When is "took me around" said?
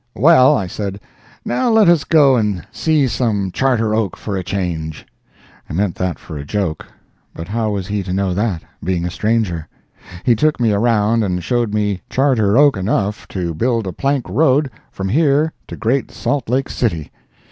10.35-11.23